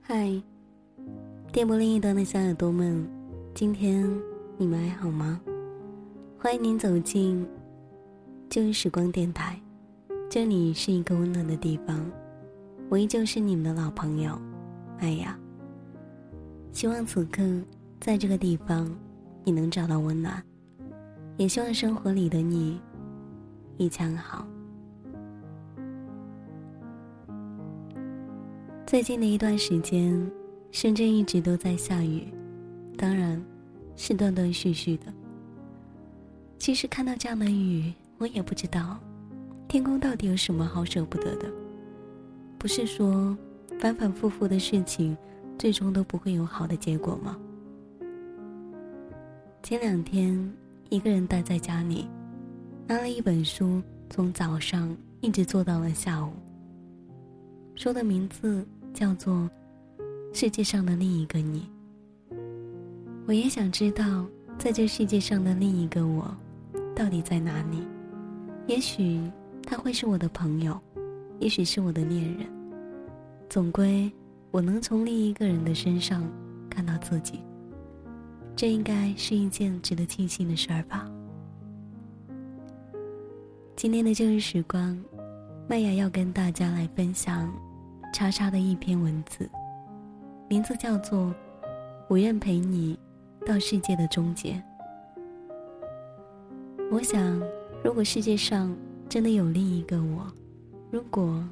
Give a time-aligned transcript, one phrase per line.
[0.00, 0.42] 嗨，
[1.52, 3.08] 电波另一端的小耳朵们，
[3.54, 4.10] 今天
[4.56, 5.40] 你们还好吗？
[6.36, 7.46] 欢迎您走进
[8.48, 9.56] 旧时光电台，
[10.28, 12.04] 这里是一个温暖的地方，
[12.88, 14.36] 我依旧是你们的老朋友，
[15.00, 15.38] 麦雅。
[16.72, 17.42] 希望此刻
[18.00, 18.90] 在这个地方，
[19.44, 20.42] 你能找到温暖，
[21.36, 22.80] 也希望生活里的你
[23.76, 24.46] 一切好。
[28.86, 30.30] 最近的一段时间，
[30.70, 32.26] 深圳一直都在下雨，
[32.96, 33.42] 当然，
[33.96, 35.12] 是断断续续的。
[36.58, 38.98] 其实看到这样的雨，我也不知道，
[39.66, 41.50] 天空到底有什么好舍不得的。
[42.56, 43.36] 不是说，
[43.78, 45.16] 反反复复的事情，
[45.58, 47.36] 最终都不会有好的结果吗？
[49.62, 50.52] 前两天，
[50.88, 52.08] 一个人待在家里，
[52.86, 56.32] 拿了一本书，从早上一直坐到了下午。
[57.74, 58.66] 书的名字。
[58.94, 59.48] 叫做
[60.32, 61.68] 世界上的另一个你。
[63.26, 64.26] 我也想知道，
[64.58, 66.34] 在这世界上的另一个我，
[66.96, 67.86] 到底在哪里？
[68.66, 69.20] 也许
[69.62, 70.76] 他会是我的朋友，
[71.38, 72.46] 也许是我的恋人。
[73.48, 74.10] 总归，
[74.50, 76.28] 我能从另一个人的身上
[76.68, 77.38] 看到自己。
[78.58, 81.08] 这应该是一件值得庆幸的事儿吧。
[83.76, 85.00] 今天的旧日时光，
[85.68, 87.48] 麦雅要跟大家来分享。
[88.12, 89.48] 叉叉的一篇文字，
[90.48, 91.26] 名字叫做
[92.08, 92.98] 《我愿陪你
[93.46, 94.54] 到世界的终结》。
[96.90, 97.40] 我想，
[97.84, 98.76] 如果世界上
[99.08, 100.26] 真的有另一个我，
[100.90, 101.44] 如果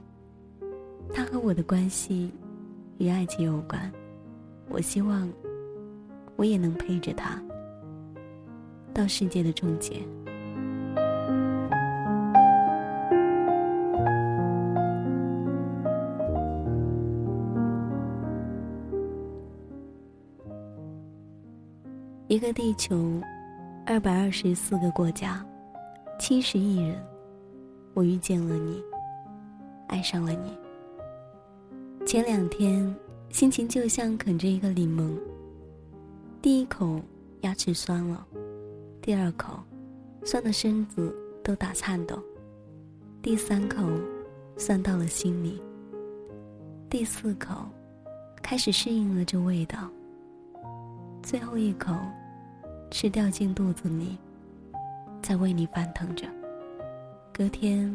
[1.15, 2.33] 他和我的关系
[2.99, 3.93] 与爱情有关，
[4.69, 5.31] 我希望
[6.37, 7.43] 我也能陪着他
[8.95, 10.01] 到世界的终结。
[22.29, 23.19] 一个地球，
[23.87, 25.43] 二百二十四个国家，
[26.19, 27.01] 七十亿人，
[27.95, 28.83] 我遇见了你，
[29.87, 30.55] 爱上了你。
[32.05, 32.95] 前两天
[33.31, 35.17] 心情就像啃着一个柠檬，
[36.47, 37.01] 第一口
[37.41, 38.25] 牙齿酸了，
[39.03, 39.59] 第二口
[40.25, 41.13] 酸的身子
[41.43, 42.23] 都打颤抖，
[43.21, 43.83] 第三口
[44.57, 45.61] 酸到了心里，
[46.89, 47.69] 第四口
[48.41, 49.91] 开始适应了这味道。
[51.21, 51.93] 最后一口，
[52.93, 54.17] 吃掉进肚子里，
[55.21, 56.29] 在胃里翻腾着，
[57.35, 57.93] 隔天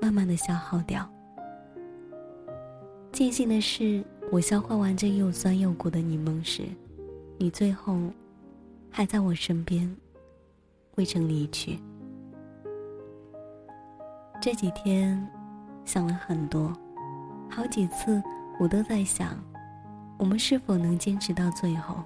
[0.00, 1.04] 慢慢的消耗掉。
[3.12, 6.62] 庆幸的是，我消化完这又酸又苦的柠檬时，
[7.40, 7.96] 你最后
[8.90, 9.88] 还在我身边，
[10.96, 11.78] 未曾离去。
[14.42, 15.24] 这几天
[15.84, 16.76] 想了很多，
[17.48, 18.20] 好几次
[18.58, 19.38] 我都在想，
[20.18, 22.02] 我们是否能坚持到最后。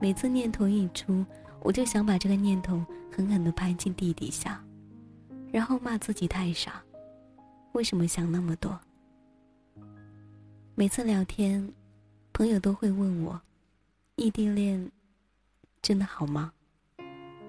[0.00, 1.24] 每次念头一出，
[1.60, 2.80] 我就想把这个念头
[3.10, 4.64] 狠狠地拍进地底下，
[5.50, 6.80] 然后骂自己太傻，
[7.72, 8.78] 为什么想那么多？
[10.76, 11.68] 每次聊天，
[12.32, 13.40] 朋友都会问我
[14.18, 14.90] ：“异地恋
[15.80, 16.52] 真的好吗？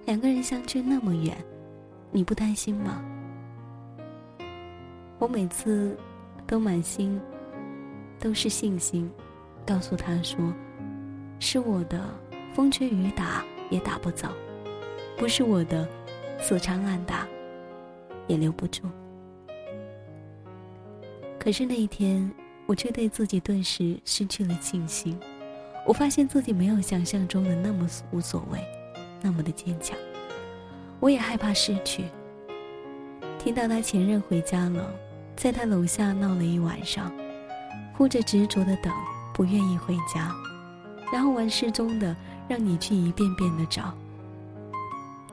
[0.05, 1.35] 两个人相距那么远，
[2.11, 3.03] 你不担心吗？”
[5.17, 5.97] 我每次
[6.45, 7.19] 都满心
[8.19, 9.09] 都是信心，
[9.65, 10.53] 告诉他说
[11.41, 12.07] ：“是我的。”
[12.53, 14.27] 风吹雨打也打不走，
[15.17, 15.87] 不是我的，
[16.39, 17.27] 死缠烂打
[18.27, 18.83] 也留不住。
[21.39, 22.29] 可是那一天，
[22.67, 25.17] 我却对自己顿时失去了信心。
[25.89, 28.63] 我发现自己没有想象中的那么无所谓，
[29.23, 29.97] 那么的坚强。
[30.99, 32.05] 我也害怕失去。
[33.39, 34.93] 听到他前任回家了，
[35.35, 37.11] 在他楼下闹了一晚上，
[37.97, 38.93] 哭着执着的等，
[39.33, 40.31] 不愿意回家，
[41.11, 42.15] 然后玩失踪的。
[42.47, 43.93] 让你去一遍遍的找。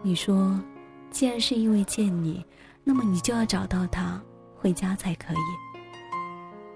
[0.02, 0.58] 你说，
[1.10, 2.44] 既然是因为见你，
[2.84, 4.20] 那么你就要找到他，
[4.54, 5.36] 回家才可以。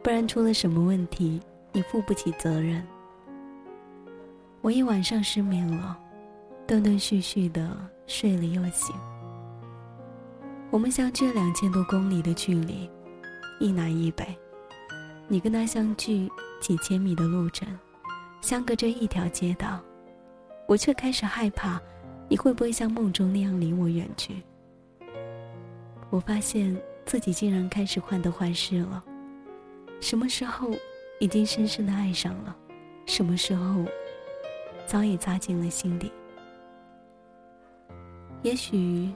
[0.02, 1.40] 不然出了什么问题，
[1.72, 2.82] 你负不起责任。
[4.62, 5.98] 我一晚上失眠了，
[6.66, 7.74] 断断续续的
[8.06, 8.94] 睡了又醒。
[10.70, 12.90] 我们相距两千多公里的距离，
[13.58, 14.36] 一南一北，
[15.28, 16.30] 你跟他相距
[16.60, 17.66] 几千米的路程，
[18.42, 19.80] 相隔着一条街道。
[20.68, 21.80] 我却开始害怕，
[22.28, 24.42] 你会不会像梦中那样离我远去？
[26.10, 26.76] 我发现
[27.06, 29.02] 自己竟然开始患得患失了。
[30.00, 30.68] 什么时候
[31.18, 32.54] 已经深深的爱上了？
[33.06, 33.86] 什么时候
[34.90, 36.10] 早已扎进了心底。
[38.42, 39.08] 也许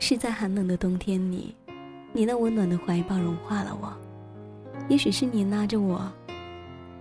[0.00, 1.54] 是在寒冷的冬天里，
[2.12, 3.92] 你那温暖的怀抱融化了我；
[4.88, 6.10] 也许是你拉着我，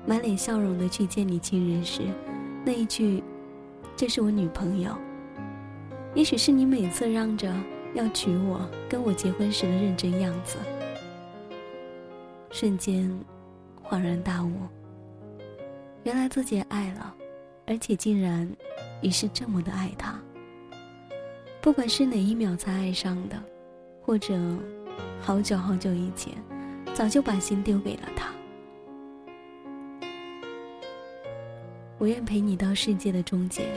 [0.05, 2.03] 满脸笑容的去见你亲人时，
[2.63, 3.23] 那一句
[3.97, 4.91] “这是我女朋友”；
[6.13, 7.51] 也许是你每次嚷着
[7.95, 10.59] 要娶我、跟我结婚时的认真样子。
[12.51, 13.09] 瞬间，
[13.83, 14.51] 恍然大悟，
[16.03, 17.15] 原来自己爱了，
[17.69, 18.51] 而且竟然
[18.99, 20.19] 也是这么的爱他。
[21.61, 23.39] 不管是哪一秒才爱上的，
[24.01, 24.35] 或者
[25.21, 26.33] 好久好久以前，
[26.95, 28.31] 早就把心丢给了他。
[31.99, 33.67] 我愿陪你到世界的终结，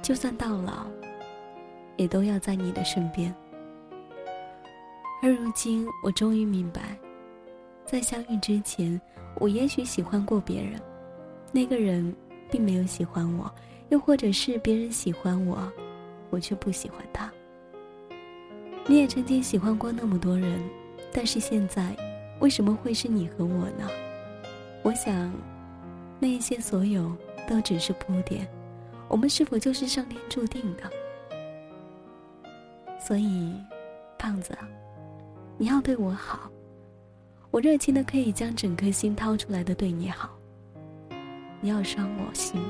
[0.00, 0.86] 就算到老，
[1.96, 3.34] 也都要在你的身边。
[5.20, 6.96] 而如今，我终于明白，
[7.84, 9.00] 在相遇之前，
[9.40, 10.80] 我也许喜欢过别人，
[11.50, 12.14] 那个人
[12.50, 13.50] 并没有喜欢我，
[13.88, 15.70] 又或者是别人喜欢我。
[16.30, 17.28] 我却不喜欢他。
[18.86, 20.60] 你也曾经喜欢过那么多人，
[21.12, 21.96] 但是现在，
[22.38, 23.88] 为什么会是你和我呢？
[24.82, 25.32] 我想，
[26.20, 27.12] 那一些所有
[27.48, 28.48] 都只是铺垫。
[29.08, 30.84] 我们是否就是上天注定的？
[33.00, 33.52] 所以，
[34.16, 34.56] 胖子，
[35.58, 36.48] 你要对我好。
[37.50, 40.30] 我热情的可以将整颗心掏出来的对你好。
[41.60, 42.60] 你要伤我心，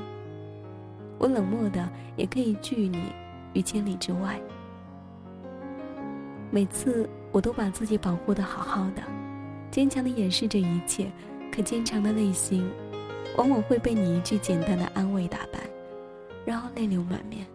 [1.17, 3.01] 我冷漠的也可以拒你。
[3.53, 4.39] 于千里之外，
[6.49, 9.01] 每次我都把自己保护的好好的，
[9.69, 11.11] 坚强的掩饰着一切，
[11.51, 12.69] 可坚强的内心，
[13.35, 15.59] 往往会被你一句简单的安慰打败，
[16.45, 17.45] 然后泪流满面。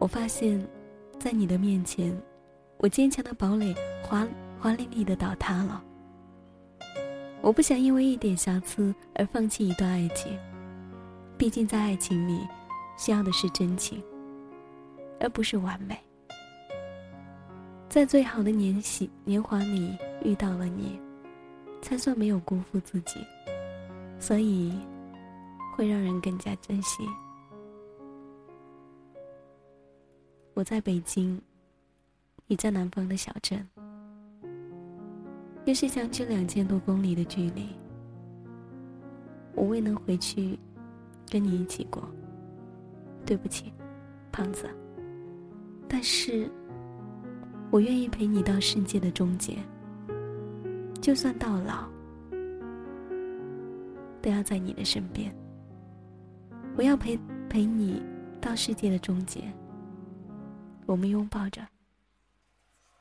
[0.00, 0.60] 我发现，
[1.20, 2.12] 在你的面前，
[2.78, 4.26] 我坚强的堡垒华
[4.58, 5.84] 华丽丽的倒塌了。
[7.42, 10.38] 我不想因为一点瑕疵而放弃一段爱情，
[11.36, 12.40] 毕竟在爱情里，
[12.96, 14.02] 需要的是真情。
[15.20, 15.96] 而不是完美，
[17.88, 21.00] 在最好的年喜年华里遇到了你，
[21.80, 23.24] 才算没有辜负自己，
[24.18, 24.76] 所以
[25.76, 27.08] 会让人更加珍惜。
[30.54, 31.40] 我在北京，
[32.48, 33.64] 你在南方的小镇，
[35.64, 37.68] 又是相距两千多公里的距离，
[39.54, 40.58] 我未能回去
[41.30, 42.02] 跟你一起过，
[43.24, 43.72] 对不起，
[44.32, 44.68] 胖子。
[45.88, 46.50] 但是，
[47.70, 49.56] 我愿意陪你到世界的终结，
[51.00, 51.88] 就算到老，
[54.20, 55.32] 都要在你的身边。
[56.76, 57.16] 我要陪
[57.48, 58.02] 陪你
[58.40, 59.42] 到世界的终结，
[60.86, 61.62] 我们拥抱着，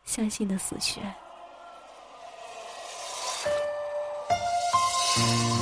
[0.04, 1.02] 相信的死去。
[5.16, 5.61] Thank you.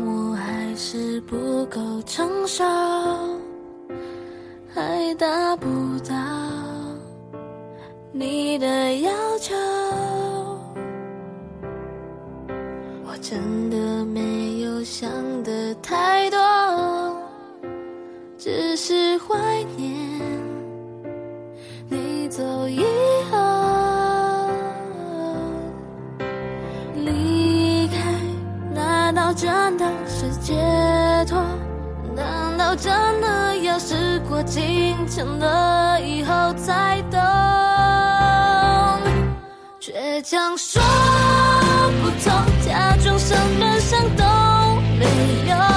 [0.00, 2.64] 我还是不够成熟，
[4.72, 5.66] 还达不
[6.00, 6.14] 到
[8.12, 9.54] 你的要求。
[13.04, 15.10] 我真的没有想
[15.42, 16.38] 的太多，
[18.38, 19.90] 只是怀念
[21.88, 23.01] 你走一。
[32.72, 37.20] 我真的要时过境迁了以后才懂？
[39.78, 40.80] 倔强说
[42.02, 42.32] 不痛，
[42.66, 44.24] 假装什么伤都
[44.98, 45.04] 没
[45.50, 45.71] 有。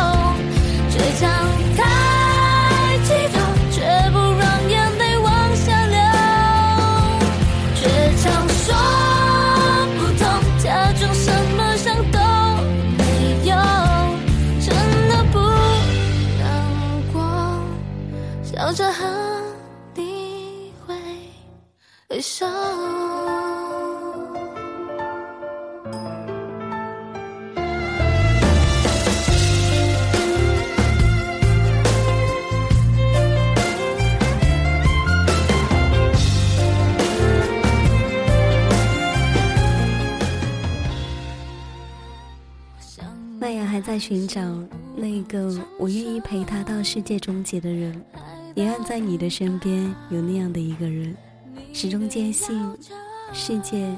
[43.95, 44.41] 在寻找
[44.93, 48.03] 那个我愿意陪他到世界终结的人，
[48.53, 51.15] 也愿在你的身边有那样的一个人，
[51.71, 52.61] 始终坚信
[53.31, 53.89] 世界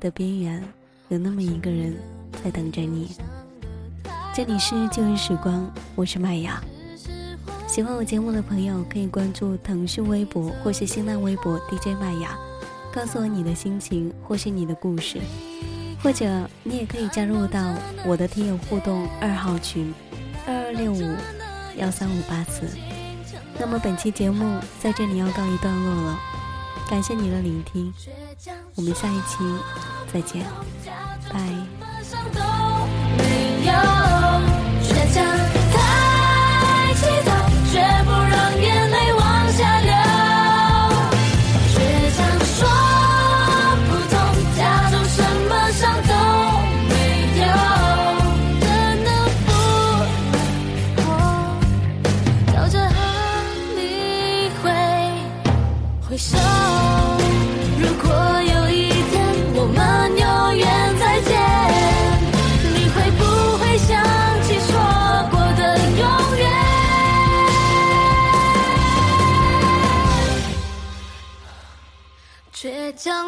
[0.00, 0.64] 的边缘
[1.10, 1.94] 有那么一个人
[2.42, 3.10] 在等着你。
[4.34, 6.58] 这里是旧日时光，我是麦雅。
[7.68, 12.38] 喜欢我节目的朋友可以关注腾讯微博或是新浪微博 DJ 麦雅，
[12.90, 15.18] 告诉我你的心情或是你的故事，
[16.02, 16.26] 或者
[16.64, 19.94] 你也可以加入到我的听友互动二号群
[20.46, 21.16] 二二六五
[21.76, 22.66] 幺三五八四。
[23.58, 26.18] 那么本期节目在这里要告一段落了，
[26.90, 27.92] 感谢你的聆听，
[28.74, 29.38] 我们下一期
[30.12, 30.44] 再见，
[31.32, 31.38] 拜。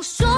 [0.03, 0.34] 说